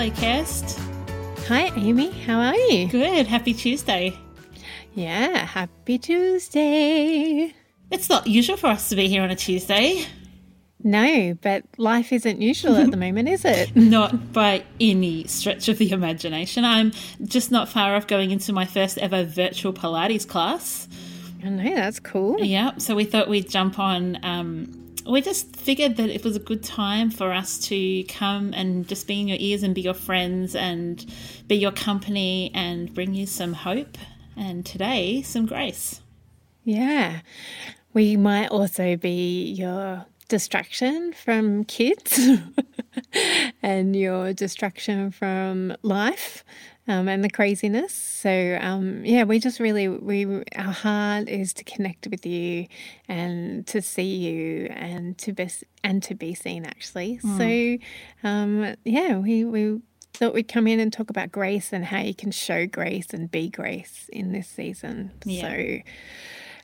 [0.00, 0.78] Hello, Kirst.
[1.46, 2.10] Hi, Amy.
[2.10, 2.88] How are you?
[2.88, 3.26] Good.
[3.26, 4.16] Happy Tuesday.
[4.94, 7.52] Yeah, happy Tuesday.
[7.90, 10.06] It's not usual for us to be here on a Tuesday.
[10.82, 13.76] No, but life isn't usual at the moment, is it?
[13.76, 16.64] Not by any stretch of the imagination.
[16.64, 16.92] I'm
[17.22, 20.88] just not far off going into my first ever virtual Pilates class.
[21.44, 22.42] I know, that's cool.
[22.42, 24.18] Yeah, so we thought we'd jump on.
[24.22, 28.86] Um, we just figured that it was a good time for us to come and
[28.86, 31.04] just be in your ears and be your friends and
[31.46, 33.98] be your company and bring you some hope
[34.36, 36.00] and today some grace.
[36.64, 37.20] Yeah.
[37.92, 42.20] We might also be your distraction from kids
[43.62, 46.44] and your distraction from life
[46.88, 47.94] um, and the craziness.
[47.94, 52.66] So um, yeah, we just really we our heart is to connect with you
[53.08, 55.48] and to see you and to be
[55.84, 57.18] and to be seen actually.
[57.18, 59.80] So um, yeah, we we
[60.14, 63.30] thought we'd come in and talk about grace and how you can show grace and
[63.30, 65.12] be grace in this season.
[65.24, 65.42] Yeah.
[65.42, 65.78] So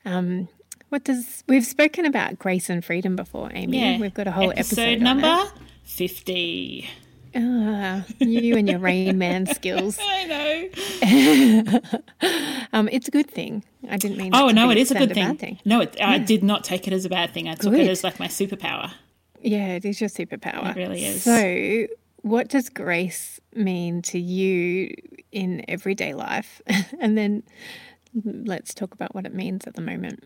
[0.05, 0.49] um,
[0.89, 3.79] what does we've spoken about grace and freedom before, Amy?
[3.79, 4.01] Yeah.
[4.01, 7.06] We've got a whole episode, on number it.
[7.37, 7.47] 50.
[7.47, 9.99] Ah, you and your Rain Man skills.
[10.03, 11.81] I know.
[12.73, 13.65] Um, it's a good thing.
[13.89, 14.33] I didn't mean.
[14.35, 15.39] Oh to no, it is a good thing.
[15.39, 17.49] bad No, it, I did not take it as a bad thing.
[17.49, 17.83] I took Good.
[17.83, 18.93] it as like my superpower.
[19.41, 20.71] Yeah, it is your superpower.
[20.71, 21.23] It really is.
[21.23, 21.87] So,
[22.23, 24.95] what does grace mean to you
[25.33, 26.61] in everyday life?
[27.01, 27.45] and then
[28.25, 30.25] let's talk about what it means at the moment.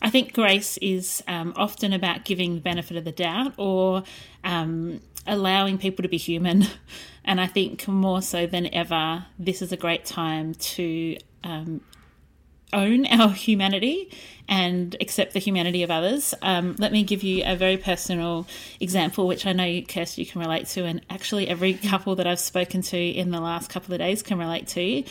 [0.00, 4.04] I think grace is um, often about giving the benefit of the doubt or
[4.44, 6.66] um, allowing people to be human.
[7.28, 11.80] And I think more so than ever, this is a great time to um,
[12.72, 14.12] own our humanity
[14.48, 16.34] and accept the humanity of others.
[16.40, 18.46] Um, let me give you a very personal
[18.78, 22.38] example, which I know, Kirsty, you can relate to, and actually every couple that I've
[22.38, 25.02] spoken to in the last couple of days can relate to.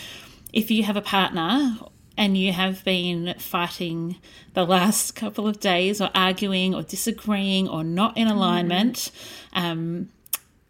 [0.54, 1.78] If you have a partner
[2.18, 4.18] and you have been fighting
[4.54, 9.12] the last couple of days or arguing or disagreeing or not in alignment,
[9.54, 10.10] um,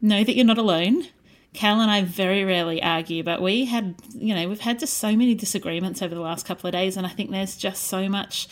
[0.02, 1.08] know that you're not alone.
[1.54, 5.16] Cal and I very rarely argue, but we had, you know, we've had just so
[5.16, 8.50] many disagreements over the last couple of days, and I think there's just so much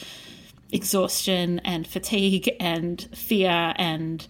[0.72, 4.26] exhaustion and fatigue and fear and,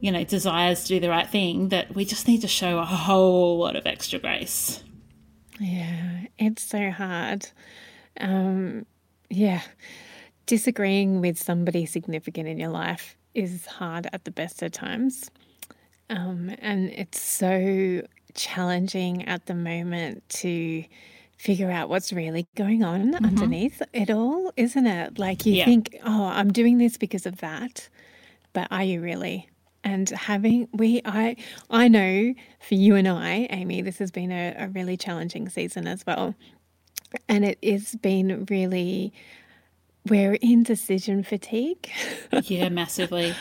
[0.00, 2.84] you know, desires to do the right thing that we just need to show a
[2.84, 4.82] whole lot of extra grace.
[5.60, 7.46] Yeah, it's so hard.
[8.20, 8.86] Um,
[9.30, 9.62] yeah,
[10.46, 15.30] disagreeing with somebody significant in your life is hard at the best of times.
[16.10, 18.02] Um, and it's so
[18.34, 20.84] challenging at the moment to
[21.36, 25.18] figure out what's really going on underneath it all, isn't it?
[25.18, 25.64] Like you Yeah.
[25.64, 27.88] think, oh, I'm doing this because of that,
[28.52, 29.48] but are you really?
[29.82, 31.36] And having we, I,
[31.70, 35.86] I know for you and I, Amy, this has been a, a really challenging season
[35.86, 36.34] as well,
[37.28, 39.12] and it has been really.
[40.06, 41.90] We're in decision fatigue.
[42.42, 43.34] Yeah, massively.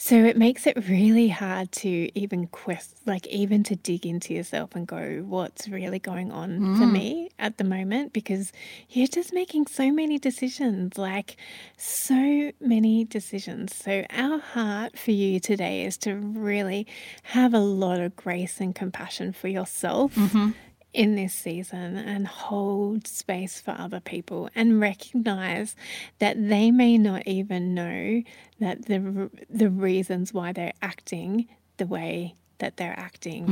[0.00, 4.76] So it makes it really hard to even quest, like even to dig into yourself
[4.76, 6.92] and go, what's really going on for mm.
[6.92, 8.12] me at the moment?
[8.12, 8.52] Because
[8.88, 11.36] you're just making so many decisions, like
[11.76, 13.74] so many decisions.
[13.74, 16.86] So our heart for you today is to really
[17.24, 20.14] have a lot of grace and compassion for yourself.
[20.14, 20.50] Mm-hmm.
[20.98, 25.76] In this season, and hold space for other people, and recognize
[26.18, 28.22] that they may not even know
[28.58, 31.46] that the the reasons why they're acting
[31.76, 33.44] the way that they're acting.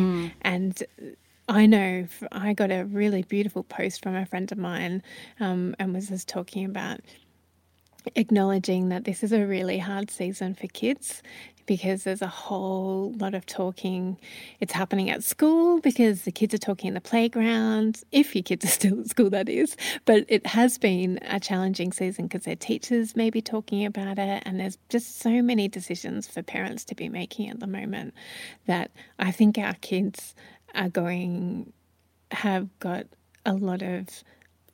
[0.42, 0.82] And
[1.48, 5.02] I know I got a really beautiful post from a friend of mine,
[5.38, 6.98] um, and was just talking about
[8.16, 11.22] acknowledging that this is a really hard season for kids
[11.66, 14.18] because there's a whole lot of talking.
[14.60, 18.64] It's happening at school because the kids are talking in the playground, if your kids
[18.64, 19.76] are still at school, that is.
[20.04, 24.42] But it has been a challenging season because their teachers may be talking about it,
[24.46, 28.14] and there's just so many decisions for parents to be making at the moment
[28.66, 30.34] that I think our kids
[30.74, 31.72] are going,
[32.30, 33.06] have got
[33.44, 34.08] a lot of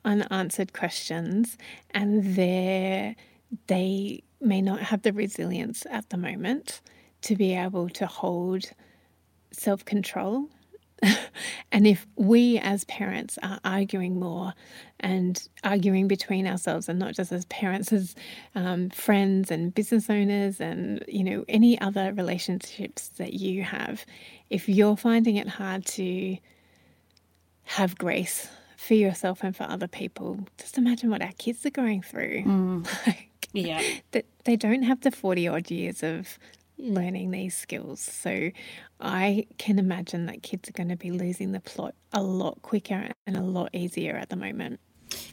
[0.05, 1.57] unanswered questions,
[1.91, 3.15] and they
[3.67, 6.81] they may not have the resilience at the moment
[7.21, 8.71] to be able to hold
[9.51, 10.49] self control.
[11.71, 14.53] and if we as parents are arguing more
[15.01, 18.15] and arguing between ourselves and not just as parents as
[18.55, 24.05] um, friends and business owners and you know any other relationships that you have
[24.49, 26.37] if you're finding it hard to
[27.63, 28.47] have grace
[28.77, 32.87] for yourself and for other people just imagine what our kids are going through Mm.
[33.07, 33.81] like Yeah.
[34.11, 36.37] that they don't have the 40 odd years of
[36.77, 38.01] learning these skills.
[38.01, 38.51] So
[38.99, 43.09] I can imagine that kids are going to be losing the plot a lot quicker
[43.25, 44.79] and a lot easier at the moment.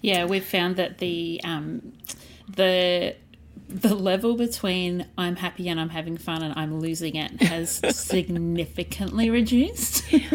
[0.02, 1.92] Yeah, we've found that the um,
[2.48, 3.16] the
[3.68, 9.30] the level between I'm happy and I'm having fun and I'm losing it has significantly
[9.30, 10.04] reduced.
[10.12, 10.28] and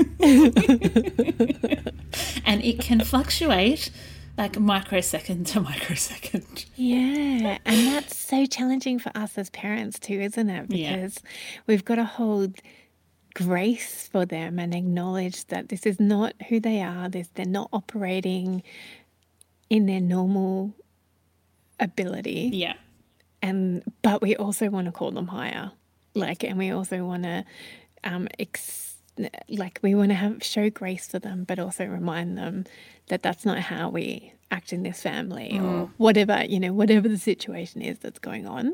[2.63, 3.91] it can fluctuate
[4.37, 6.65] like microsecond to microsecond.
[6.75, 10.71] Yeah, and that's so challenging for us as parents too, isn't it?
[10.71, 10.95] Yeah.
[10.95, 11.19] Because
[11.67, 12.55] we've got to hold
[13.33, 17.09] grace for them and acknowledge that this is not who they are.
[17.09, 18.63] This they're not operating
[19.69, 20.73] in their normal
[21.79, 22.49] ability.
[22.53, 22.73] Yeah.
[23.41, 25.71] and but we also want to call them higher
[26.13, 27.43] like and we also want to
[28.05, 28.94] um ex-
[29.49, 32.65] like we want to have show grace for them but also remind them
[33.07, 35.89] that that's not how we act in this family or mm.
[35.97, 38.73] whatever you know whatever the situation is that's going on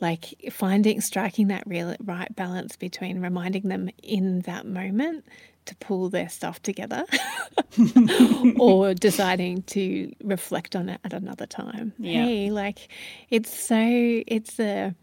[0.00, 5.24] like finding striking that real right balance between reminding them in that moment
[5.64, 7.04] to pull their stuff together
[8.58, 11.92] or deciding to reflect on it at another time.
[11.98, 12.24] Yeah.
[12.24, 12.88] Hey, like
[13.30, 14.94] it's so it's a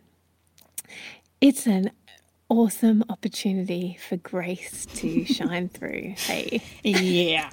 [1.41, 1.91] it's an
[2.49, 6.13] awesome opportunity for grace to shine through.
[6.17, 6.61] Hey.
[6.83, 7.49] Yeah.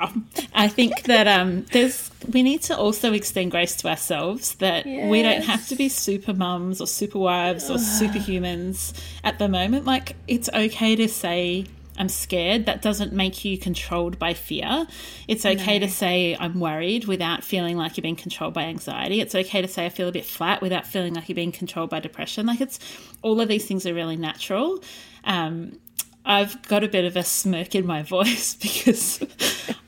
[0.55, 5.23] I think that um there's we need to also extend grace to ourselves that we
[5.23, 8.93] don't have to be super mums or super wives or superhumans
[9.25, 9.87] at the moment.
[9.87, 11.67] Like it's okay to say
[12.03, 12.67] I'm scared.
[12.67, 14.89] That doesn't make you controlled by fear.
[15.29, 19.21] It's okay to say I'm worried without feeling like you're being controlled by anxiety.
[19.21, 21.91] It's okay to say I feel a bit flat without feeling like you're being controlled
[21.91, 22.45] by depression.
[22.45, 22.81] Like it's
[23.23, 24.83] all of these things are really natural.
[25.23, 25.79] Um,
[26.25, 29.25] I've got a bit of a smirk in my voice because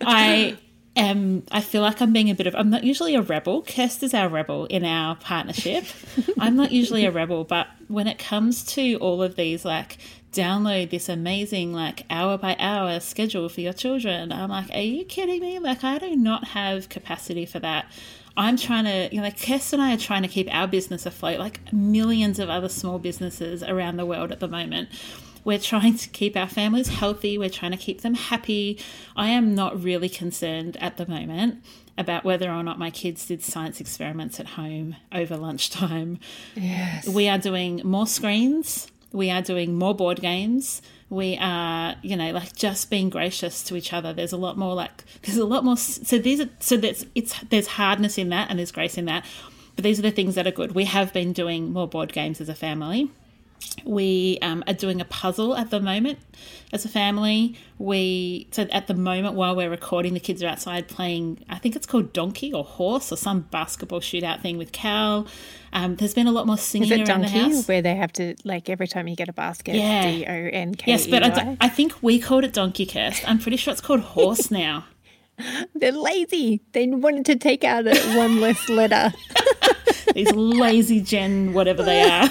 [0.00, 0.56] I
[0.94, 3.64] am, I feel like I'm being a bit of, I'm not usually a rebel.
[3.64, 5.84] Kirst is our rebel in our partnership.
[6.38, 9.98] I'm not usually a rebel, but when it comes to all of these, like,
[10.34, 15.04] download this amazing, like, hour by hour schedule for your children, I'm like, are you
[15.04, 15.58] kidding me?
[15.58, 17.86] Like, I do not have capacity for that.
[18.36, 21.06] I'm trying to, you know, like Kirst and I are trying to keep our business
[21.06, 24.88] afloat, like millions of other small businesses around the world at the moment.
[25.44, 27.38] We're trying to keep our families healthy.
[27.38, 28.80] We're trying to keep them happy.
[29.14, 31.62] I am not really concerned at the moment
[31.96, 36.18] about whether or not my kids did science experiments at home over lunchtime.
[36.56, 37.06] Yes.
[37.06, 38.88] We are doing more screens.
[39.14, 40.82] We are doing more board games.
[41.08, 44.12] We are, you know, like just being gracious to each other.
[44.12, 45.76] There's a lot more like there's a lot more.
[45.76, 49.24] So these are so there's it's there's hardness in that and there's grace in that.
[49.76, 50.72] But these are the things that are good.
[50.72, 53.10] We have been doing more board games as a family.
[53.84, 56.18] We um, are doing a puzzle at the moment
[56.72, 57.56] as a family.
[57.78, 61.44] We so at the moment while we're recording, the kids are outside playing.
[61.50, 65.26] I think it's called donkey or horse or some basketball shootout thing with Cal.
[65.72, 67.66] Um, there's been a lot more singing Is it around the house.
[67.68, 69.74] where they have to like every time you get a basket?
[69.74, 70.02] Yeah.
[70.10, 70.98] D O N K E Y.
[70.98, 73.24] Yes, but I think we called it donkey Kirst.
[73.26, 74.86] I'm pretty sure it's called horse now.
[75.74, 76.62] They're lazy.
[76.72, 79.12] They wanted to take out one less letter.
[80.14, 82.28] These lazy gen, whatever they are.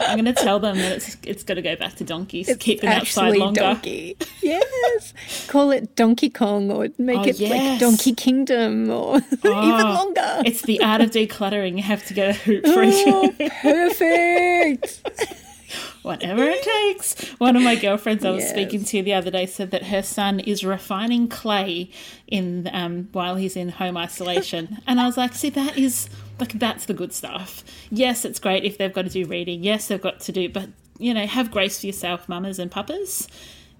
[0.00, 2.48] I'm going to tell them that it's it's got to go back to donkeys.
[2.48, 3.60] It's keep them outside longer.
[3.60, 4.16] donkey.
[4.42, 5.12] Yes.
[5.48, 7.80] Call it Donkey Kong or make Oh, it like.
[7.80, 10.42] Donkey Kingdom or even Oh, longer.
[10.46, 11.76] It's the art of decluttering.
[11.76, 15.02] You have to get a hoop for Oh, perfect.
[16.02, 17.28] whatever it takes.
[17.40, 18.50] One of my girlfriends I was Yes.
[18.52, 21.90] speaking to the other day said that her son is refining clay
[22.28, 26.08] in um, while he's in home isolation, and I was like, see, that is
[26.38, 27.64] like that's the good stuff.
[27.90, 29.62] Yes, it's great if they've got to do reading.
[29.62, 33.28] Yes, they've got to do, but you know, have grace for yourself, mamas and papas.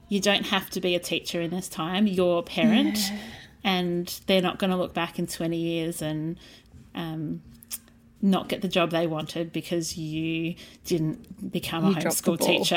[0.08, 2.06] You don't have to be a teacher in this time.
[2.06, 2.98] You're a parent,
[3.64, 6.38] and they're not going to look back in twenty years and
[6.94, 7.42] um,
[8.22, 12.76] not get the job they wanted because you didn't become a You the homeschool teacher.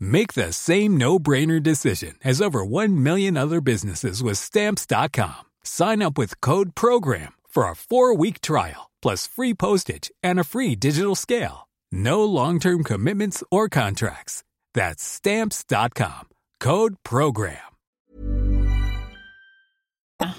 [0.00, 5.44] Make the same no brainer decision as over 1 million other businesses with Stamps.com.
[5.62, 10.44] Sign up with Code PROGRAM for a four week trial, plus free postage and a
[10.44, 11.68] free digital scale.
[11.92, 14.42] No long term commitments or contracts.
[14.74, 16.28] That's Stamps.com.
[16.60, 17.58] Code PROGRAM.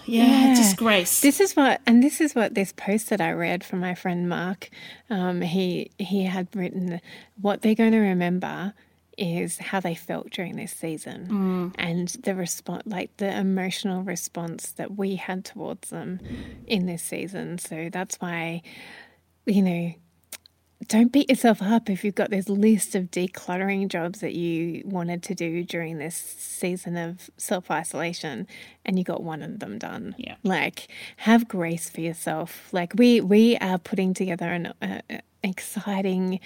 [0.05, 1.21] Yeah, disgrace.
[1.21, 4.27] This is what, and this is what this post that I read from my friend
[4.27, 4.69] Mark.
[5.09, 6.99] Um, he he had written
[7.39, 8.73] what they're going to remember
[9.17, 11.75] is how they felt during this season mm.
[11.79, 16.19] and the response, like the emotional response that we had towards them
[16.67, 17.57] in this season.
[17.57, 18.61] So that's why,
[19.45, 19.93] you know,
[20.87, 25.23] don't beat yourself up if you've got this list of decluttering jobs that you wanted
[25.23, 28.47] to do during this season of self isolation
[28.85, 30.15] and you got one of them done.
[30.17, 30.35] Yeah.
[30.43, 32.69] Like have grace for yourself.
[32.71, 35.01] Like we we are putting together an uh,
[35.43, 36.39] exciting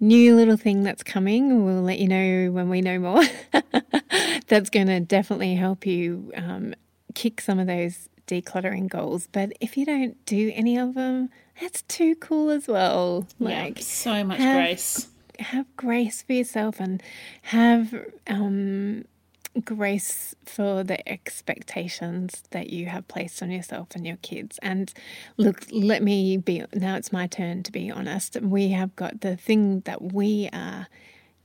[0.00, 1.64] new little thing that's coming.
[1.64, 3.24] We'll let you know when we know more.
[4.48, 6.74] that's going to definitely help you um,
[7.14, 9.28] kick some of those decluttering goals.
[9.30, 13.26] But if you don't do any of them, that's too cool as well.
[13.38, 15.08] Like yeah, so much have- grace.
[15.38, 17.02] have grace for yourself and
[17.42, 17.94] have
[18.26, 19.04] um,
[19.64, 24.58] grace for the expectations that you have placed on yourself and your kids.
[24.62, 24.92] And
[25.36, 28.40] look, let me be now it's my turn to be honest.
[28.40, 30.88] We have got the thing that we are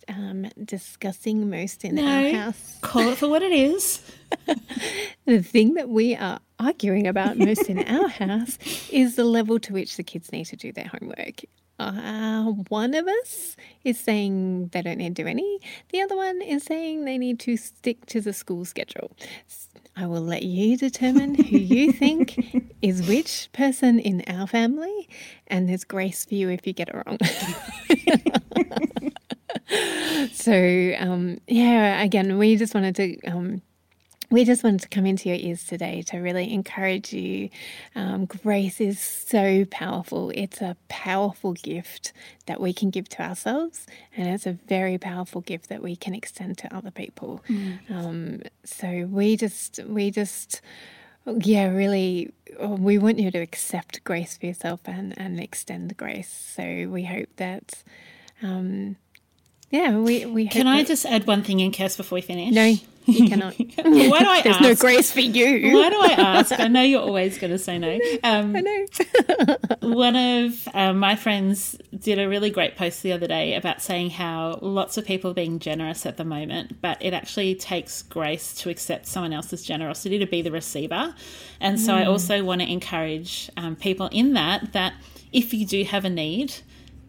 [0.09, 2.77] um, discussing most in our house.
[2.81, 4.01] call it for what it is.
[5.25, 8.57] The thing that we are arguing about most in our house
[8.91, 11.41] is the level to which the kids need to do their homework.
[11.77, 15.59] Uh, one of us is saying they don't need to do any.
[15.89, 19.11] The other one is saying they need to stick to the school schedule.
[19.95, 25.07] I will let you determine who you think is which person in our family,
[25.47, 27.17] and there's grace for you if you get it wrong.
[30.33, 33.21] so, um, yeah, again, we just wanted to.
[33.25, 33.61] Um,
[34.31, 37.49] we just wanted to come into your ears today to really encourage you.
[37.95, 40.31] Um, grace is so powerful.
[40.35, 42.13] It's a powerful gift
[42.45, 46.13] that we can give to ourselves, and it's a very powerful gift that we can
[46.13, 47.41] extend to other people.
[47.89, 50.61] Um, so we just, we just,
[51.25, 52.31] yeah, really,
[52.63, 56.29] uh, we want you to accept grace for yourself and, and extend grace.
[56.55, 57.83] So we hope that,
[58.43, 58.95] um,
[59.71, 62.53] yeah, we, we Can I that- just add one thing in, Kirst, before we finish?
[62.53, 62.65] No,
[63.05, 63.53] you cannot.
[63.77, 64.61] Why do I There's ask?
[64.61, 65.75] no grace for you.
[65.77, 66.59] Why do I ask?
[66.59, 67.99] I know you're always going to say no.
[68.23, 69.57] Um, I know.
[69.81, 74.11] one of um, my friends did a really great post the other day about saying
[74.11, 78.53] how lots of people are being generous at the moment, but it actually takes grace
[78.55, 81.15] to accept someone else's generosity to be the receiver.
[81.59, 84.93] And so I also want to encourage um, people in that that
[85.31, 86.53] if you do have a need,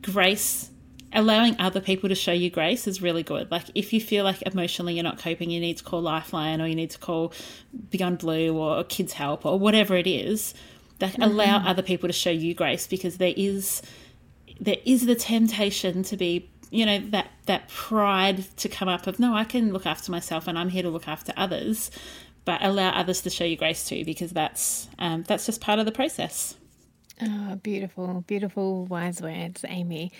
[0.03, 0.71] grace.
[1.13, 3.51] Allowing other people to show you grace is really good.
[3.51, 6.67] Like, if you feel like emotionally you're not coping, you need to call Lifeline or
[6.67, 7.33] you need to call
[7.91, 10.55] Beyond Blue or Kids Help or whatever it is,
[11.01, 13.83] that allow other people to show you grace because there is
[14.61, 19.19] there is the temptation to be you know that that pride to come up of
[19.19, 21.91] no i can look after myself and i'm here to look after others
[22.45, 25.87] but allow others to show you grace too because that's um, that's just part of
[25.87, 26.55] the process
[27.23, 30.11] Oh, beautiful, beautiful wise words, Amy.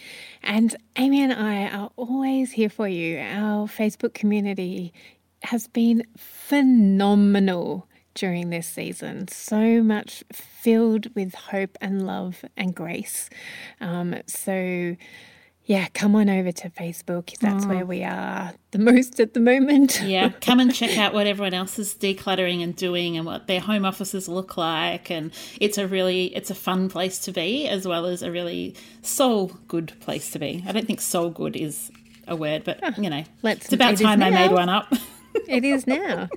[0.43, 3.19] And Amy and I are always here for you.
[3.19, 4.93] Our Facebook community
[5.43, 9.29] has been phenomenal during this season.
[9.29, 13.31] So much filled with hope and love and grace.
[13.81, 14.97] Um, so,
[15.71, 17.39] yeah, come on over to Facebook.
[17.39, 20.01] That's where we are the most at the moment.
[20.05, 23.61] yeah come and check out what everyone else is decluttering and doing and what their
[23.61, 27.87] home offices look like and it's a really it's a fun place to be as
[27.87, 31.91] well as a really soul good place to be i don't think soul good is
[32.29, 34.93] a word but you know let's- it's about it time i made one up
[35.49, 36.29] it is now.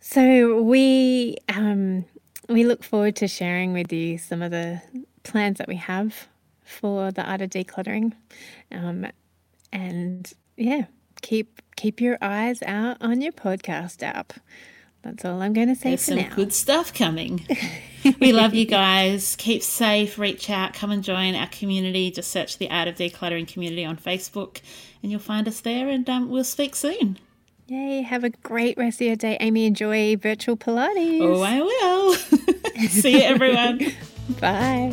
[0.00, 2.04] So we um,
[2.48, 4.80] we look forward to sharing with you some of the
[5.22, 6.26] plans that we have
[6.70, 8.12] for the art of decluttering,
[8.72, 9.06] um,
[9.72, 10.84] and yeah,
[11.22, 14.34] keep keep your eyes out on your podcast app.
[15.02, 16.34] That's all I'm going to say There's for some now.
[16.36, 17.46] good stuff coming.
[18.20, 19.34] we love you guys.
[19.36, 20.18] Keep safe.
[20.18, 20.74] Reach out.
[20.74, 22.10] Come and join our community.
[22.10, 24.60] Just search the Art of Decluttering community on Facebook,
[25.02, 25.88] and you'll find us there.
[25.88, 27.18] And um, we'll speak soon.
[27.66, 28.02] Yay!
[28.02, 29.64] Have a great rest of your day, Amy.
[29.64, 31.22] Enjoy virtual Pilates.
[31.22, 32.14] Oh, I will.
[32.88, 33.80] See you, everyone.
[34.40, 34.92] Bye.